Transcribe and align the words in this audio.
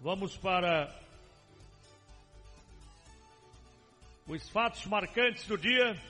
Vamos 0.00 0.36
para 0.36 0.94
os 4.26 4.48
fatos 4.48 4.84
marcantes 4.86 5.46
do 5.46 5.56
dia. 5.56 6.00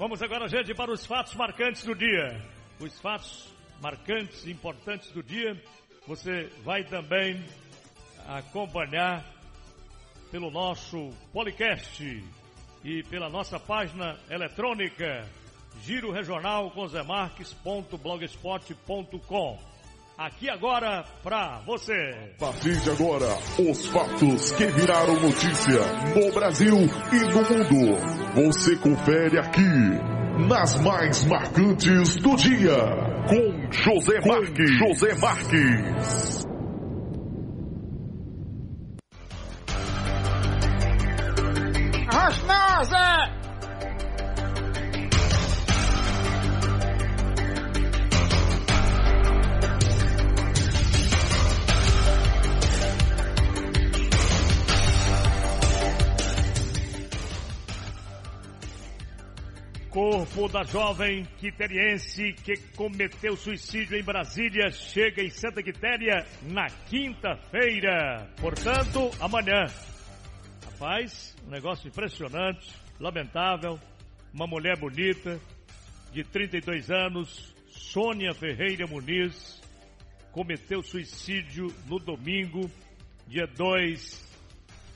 Vamos 0.00 0.22
agora, 0.22 0.48
gente, 0.48 0.72
para 0.74 0.90
os 0.90 1.04
fatos 1.04 1.34
marcantes 1.34 1.84
do 1.84 1.94
dia. 1.94 2.42
Os 2.80 2.98
fatos 3.00 3.54
marcantes, 3.82 4.46
importantes 4.46 5.12
do 5.12 5.22
dia, 5.22 5.62
você 6.10 6.48
vai 6.64 6.82
também 6.82 7.40
acompanhar 8.26 9.24
pelo 10.28 10.50
nosso 10.50 11.10
podcast 11.32 12.24
e 12.82 13.04
pela 13.04 13.28
nossa 13.28 13.60
página 13.60 14.18
eletrônica 14.28 15.24
giro 15.84 16.10
regional 16.10 16.72
com 16.72 16.82
Aqui 20.18 20.50
agora 20.50 21.04
para 21.22 21.60
você. 21.60 22.32
A 22.34 22.40
partir 22.40 22.80
de 22.80 22.90
agora, 22.90 23.28
os 23.70 23.86
fatos 23.86 24.50
que 24.50 24.66
viraram 24.66 25.14
notícia 25.14 25.80
no 26.16 26.34
Brasil 26.34 26.76
e 26.76 27.18
no 27.32 27.42
mundo. 27.48 28.50
Você 28.50 28.74
confere 28.78 29.38
aqui 29.38 30.19
nas 30.48 30.80
mais 30.82 31.24
marcantes 31.24 32.16
do 32.16 32.36
dia 32.36 32.76
com 33.28 33.70
José 33.70 34.20
Marques. 34.26 34.70
José 34.78 35.14
Marques. 35.20 36.49
Corpo 59.90 60.48
da 60.48 60.62
jovem 60.62 61.24
quiteriense 61.38 62.32
que 62.44 62.56
cometeu 62.76 63.36
suicídio 63.36 63.98
em 63.98 64.04
Brasília 64.04 64.70
chega 64.70 65.20
em 65.20 65.30
Santa 65.30 65.60
Quitéria 65.64 66.24
na 66.42 66.66
quinta-feira. 66.88 68.30
Portanto, 68.40 69.10
amanhã. 69.20 69.66
Rapaz, 70.64 71.36
um 71.44 71.50
negócio 71.50 71.88
impressionante, 71.88 72.72
lamentável. 73.00 73.80
Uma 74.32 74.46
mulher 74.46 74.78
bonita, 74.78 75.40
de 76.12 76.22
32 76.22 76.88
anos, 76.88 77.52
Sônia 77.66 78.32
Ferreira 78.32 78.86
Muniz, 78.86 79.60
cometeu 80.30 80.84
suicídio 80.84 81.66
no 81.88 81.98
domingo, 81.98 82.70
dia 83.26 83.48
2, 83.48 84.38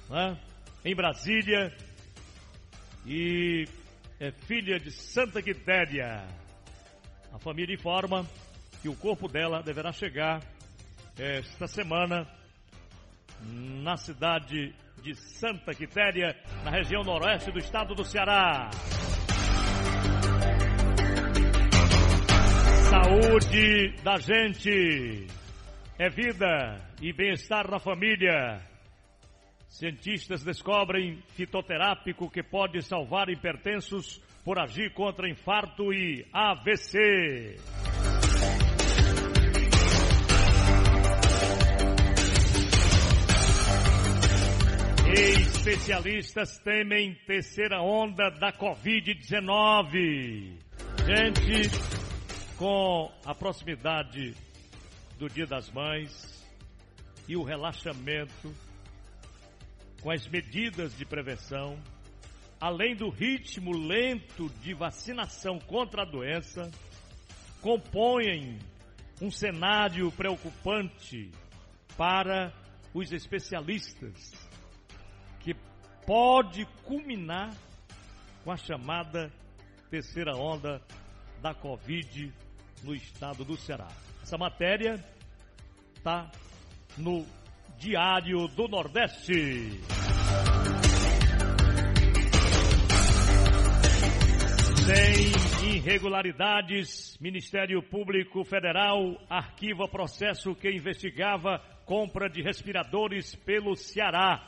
né, 0.08 0.38
em 0.84 0.94
Brasília. 0.94 1.76
E 3.04 3.66
é 4.24 4.32
filha 4.32 4.80
de 4.80 4.90
Santa 4.90 5.42
Quitéria. 5.42 6.26
A 7.30 7.38
família 7.38 7.74
informa 7.74 8.26
que 8.80 8.88
o 8.88 8.96
corpo 8.96 9.28
dela 9.28 9.62
deverá 9.62 9.92
chegar 9.92 10.40
esta 11.18 11.66
semana 11.66 12.26
na 13.42 13.98
cidade 13.98 14.74
de 15.02 15.14
Santa 15.14 15.74
Quitéria, 15.74 16.34
na 16.64 16.70
região 16.70 17.04
noroeste 17.04 17.52
do 17.52 17.58
estado 17.58 17.94
do 17.94 18.02
Ceará. 18.02 18.70
Saúde 22.88 23.94
da 24.02 24.16
gente 24.16 25.26
é 25.98 26.08
vida 26.08 26.80
e 27.02 27.12
bem-estar 27.12 27.70
na 27.70 27.78
família. 27.78 28.73
Cientistas 29.74 30.42
descobrem 30.44 31.20
fitoterápico 31.30 32.30
que 32.30 32.44
pode 32.44 32.80
salvar 32.80 33.28
hipertensos 33.28 34.22
por 34.44 34.56
agir 34.56 34.94
contra 34.94 35.28
infarto 35.28 35.92
e 35.92 36.24
AVC. 36.32 37.56
Especialistas 45.12 46.56
temem 46.60 47.16
terceira 47.26 47.82
onda 47.82 48.30
da 48.30 48.52
Covid-19. 48.52 50.56
Gente, 51.04 51.68
com 52.56 53.10
a 53.26 53.34
proximidade 53.34 54.36
do 55.18 55.28
Dia 55.28 55.46
das 55.46 55.68
Mães 55.72 56.48
e 57.26 57.36
o 57.36 57.42
relaxamento 57.42 58.54
com 60.04 60.10
as 60.10 60.28
medidas 60.28 60.94
de 60.98 61.06
prevenção, 61.06 61.82
além 62.60 62.94
do 62.94 63.08
ritmo 63.08 63.74
lento 63.74 64.50
de 64.60 64.74
vacinação 64.74 65.58
contra 65.58 66.02
a 66.02 66.04
doença, 66.04 66.70
compõem 67.62 68.58
um 69.22 69.30
cenário 69.30 70.12
preocupante 70.12 71.30
para 71.96 72.52
os 72.92 73.12
especialistas, 73.12 74.30
que 75.40 75.56
pode 76.04 76.66
culminar 76.82 77.56
com 78.44 78.52
a 78.52 78.58
chamada 78.58 79.32
terceira 79.88 80.36
onda 80.36 80.82
da 81.40 81.54
Covid 81.54 82.30
no 82.82 82.94
estado 82.94 83.42
do 83.42 83.56
Ceará. 83.56 83.88
Essa 84.22 84.36
matéria 84.36 85.02
está 85.96 86.30
no 86.98 87.24
Diário 87.78 88.46
do 88.48 88.68
Nordeste. 88.68 89.93
Sem 94.84 95.76
irregularidades, 95.76 97.16
Ministério 97.18 97.82
Público 97.82 98.44
Federal 98.44 99.18
arquiva 99.30 99.88
processo 99.88 100.54
que 100.54 100.70
investigava 100.70 101.58
compra 101.86 102.28
de 102.28 102.42
respiradores 102.42 103.34
pelo 103.34 103.74
Ceará. 103.76 104.46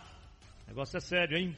Negócio 0.68 0.98
é 0.98 1.00
sério, 1.00 1.38
hein? 1.38 1.56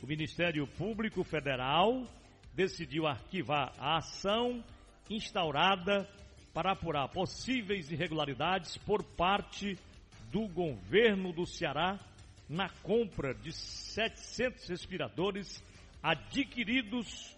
O 0.00 0.06
Ministério 0.06 0.68
Público 0.68 1.24
Federal 1.24 2.06
decidiu 2.54 3.08
arquivar 3.08 3.72
a 3.76 3.96
ação 3.96 4.62
instaurada 5.10 6.08
para 6.54 6.74
apurar 6.74 7.08
possíveis 7.08 7.90
irregularidades 7.90 8.76
por 8.76 9.02
parte 9.02 9.76
do 10.30 10.46
governo 10.46 11.32
do 11.32 11.44
Ceará 11.44 11.98
na 12.48 12.68
compra 12.84 13.34
de 13.34 13.50
700 13.50 14.68
respiradores 14.68 15.60
adquiridos 16.00 17.35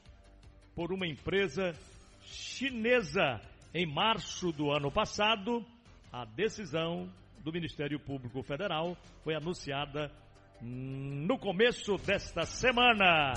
por 0.79 0.93
uma 0.93 1.09
empresa 1.09 1.75
chinesa 2.23 3.41
em 3.75 3.85
março 3.85 4.53
do 4.53 4.71
ano 4.71 4.93
passado. 4.93 5.67
A 6.13 6.25
decisão 6.25 7.13
do 7.43 7.53
Ministério 7.53 7.99
Público 7.99 8.45
Federal 8.45 8.97
foi 9.25 9.35
anunciada 9.35 10.09
no 10.63 11.37
começo 11.37 11.97
desta 11.97 12.47
semana. 12.47 13.33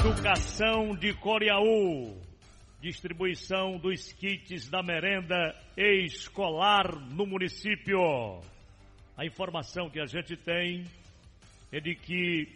Educação 0.00 0.96
de 0.96 1.14
Coriaú. 1.14 2.27
Distribuição 2.80 3.76
dos 3.76 4.12
kits 4.12 4.68
da 4.68 4.84
merenda 4.84 5.52
escolar 5.76 6.94
no 7.12 7.26
município. 7.26 7.98
A 9.16 9.26
informação 9.26 9.90
que 9.90 9.98
a 9.98 10.06
gente 10.06 10.36
tem 10.36 10.84
é 11.72 11.80
de 11.80 11.96
que 11.96 12.48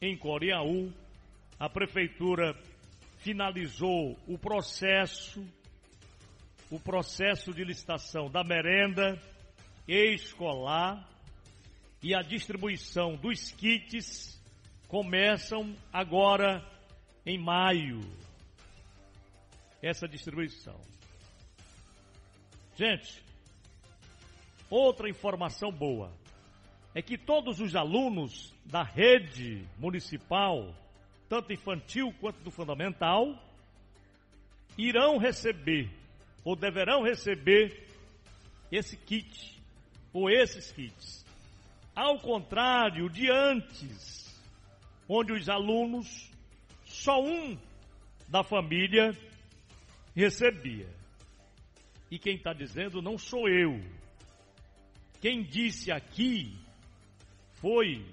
em 0.00 0.16
Coriaú 0.16 0.92
a 1.58 1.68
prefeitura 1.68 2.54
finalizou 3.18 4.16
o 4.28 4.38
processo 4.38 5.44
o 6.70 6.78
processo 6.78 7.52
de 7.52 7.64
licitação 7.64 8.30
da 8.30 8.44
merenda 8.44 9.20
escolar 9.88 11.04
e 12.00 12.14
a 12.14 12.22
distribuição 12.22 13.16
dos 13.16 13.50
kits 13.50 14.40
começam 14.86 15.74
agora 15.92 16.64
em 17.26 17.38
maio 17.38 18.00
essa 19.84 20.08
distribuição. 20.08 20.80
Gente, 22.74 23.22
outra 24.70 25.10
informação 25.10 25.70
boa. 25.70 26.10
é 26.94 27.02
que 27.02 27.18
todos 27.18 27.60
os 27.60 27.74
alunos 27.76 28.54
da 28.64 28.82
rede 28.82 29.66
municipal, 29.78 30.74
tanto 31.28 31.52
infantil 31.52 32.14
quanto 32.20 32.38
do 32.40 32.50
fundamental, 32.50 33.36
irão 34.78 35.18
receber 35.18 35.90
ou 36.44 36.56
deverão 36.56 37.02
receber 37.02 37.86
esse 38.70 38.96
kit 38.96 39.60
ou 40.12 40.30
esses 40.30 40.72
kits. 40.72 41.26
Ao 41.94 42.18
contrário 42.20 43.10
de 43.10 43.30
antes, 43.30 44.40
onde 45.08 45.32
os 45.32 45.48
alunos, 45.48 46.30
só 46.84 47.20
um 47.20 47.58
da 48.28 48.42
família 48.42 49.12
recebia. 50.14 50.88
E 52.10 52.18
quem 52.18 52.36
está 52.36 52.52
dizendo 52.52 53.02
não 53.02 53.18
sou 53.18 53.48
eu. 53.48 53.80
Quem 55.20 55.42
disse 55.42 55.90
aqui 55.90 56.56
foi 57.54 58.04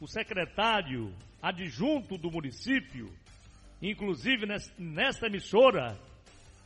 o 0.00 0.06
secretário 0.06 1.14
adjunto 1.40 2.16
do 2.16 2.30
município, 2.30 3.12
inclusive 3.80 4.46
nesta 4.78 5.26
emissora, 5.26 5.98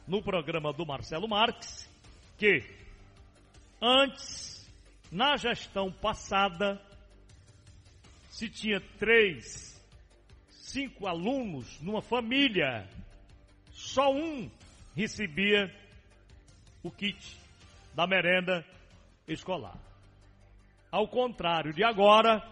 no 0.07 0.23
programa 0.23 0.73
do 0.73 0.87
Marcelo 0.87 1.29
Marques, 1.29 1.89
que 2.39 2.63
antes, 3.83 4.67
na 5.11 5.37
gestão 5.37 5.93
passada, 5.93 6.81
se 8.31 8.49
tinha 8.49 8.81
três, 8.99 9.85
cinco 10.51 11.07
alunos 11.07 11.81
numa 11.81 12.01
família, 12.01 12.89
só 13.79 14.13
um 14.13 14.51
recebia 14.97 15.73
o 16.83 16.91
kit 16.91 17.39
da 17.95 18.09
merenda 18.09 18.67
escolar. 19.27 19.79
Ao 20.91 21.07
contrário 21.07 21.73
de 21.73 21.85
agora, 21.85 22.43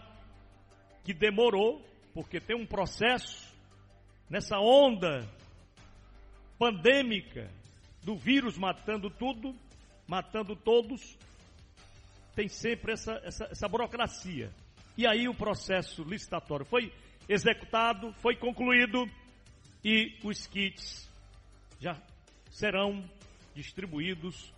que 1.03 1.13
demorou, 1.13 1.85
porque 2.13 2.39
tem 2.39 2.55
um 2.55 2.65
processo 2.65 3.53
nessa 4.29 4.57
onda 4.57 5.27
pandêmica 6.57 7.51
do 8.03 8.15
vírus 8.15 8.57
matando 8.57 9.09
tudo, 9.09 9.53
matando 10.07 10.55
todos, 10.55 11.17
tem 12.35 12.47
sempre 12.47 12.93
essa, 12.93 13.19
essa, 13.25 13.45
essa 13.51 13.67
burocracia. 13.67 14.49
E 14.97 15.05
aí 15.05 15.27
o 15.27 15.35
processo 15.35 16.03
licitatório 16.03 16.65
foi 16.65 16.93
executado, 17.27 18.13
foi 18.13 18.37
concluído 18.37 19.05
e 19.83 20.17
os 20.23 20.47
kits 20.47 21.06
já 21.79 22.01
serão 22.51 23.03
distribuídos 23.53 24.53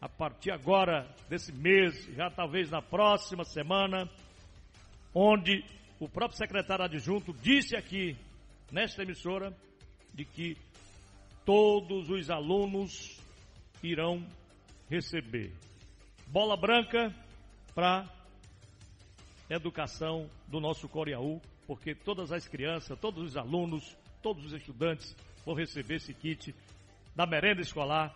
a 0.00 0.08
partir 0.08 0.50
agora 0.50 1.08
desse 1.28 1.52
mês, 1.52 2.04
já 2.14 2.30
talvez 2.30 2.70
na 2.70 2.82
próxima 2.82 3.44
semana, 3.44 4.08
onde 5.14 5.64
o 5.98 6.08
próprio 6.08 6.36
secretário 6.36 6.84
adjunto 6.84 7.32
disse 7.32 7.76
aqui 7.76 8.16
nesta 8.70 9.02
emissora 9.02 9.56
de 10.12 10.24
que 10.24 10.56
todos 11.44 12.10
os 12.10 12.30
alunos 12.30 13.18
irão 13.82 14.26
receber 14.88 15.52
bola 16.26 16.56
branca 16.56 17.14
para 17.74 18.08
educação 19.48 20.28
do 20.48 20.60
nosso 20.60 20.88
Coriaú, 20.88 21.40
porque 21.66 21.94
todas 21.94 22.32
as 22.32 22.48
crianças, 22.48 22.98
todos 22.98 23.22
os 23.22 23.36
alunos, 23.36 23.96
todos 24.22 24.44
os 24.46 24.52
estudantes 24.52 25.16
vão 25.44 25.54
receber 25.54 25.96
esse 25.96 26.12
kit 26.14 26.54
da 27.14 27.26
merenda 27.26 27.60
escolar 27.60 28.14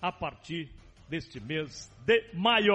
a 0.00 0.12
partir 0.12 0.70
deste 1.08 1.40
mês 1.40 1.90
de 2.04 2.24
maio. 2.34 2.74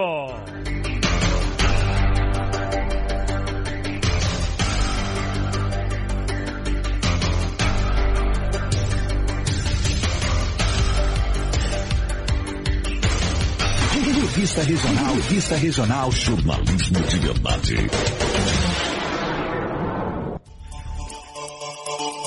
Revista 14.42 14.64
Regional, 14.64 15.14
Revista 15.14 15.56
Regional, 15.56 16.12
jornalismo 16.12 17.02
de 17.02 17.20
verdade. 17.20 18.31